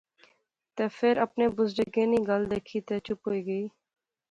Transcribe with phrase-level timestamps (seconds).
[0.77, 3.65] لیکن فیر اپنے بزرگیں نی گل دکھی تہ چپ ہوئی گئی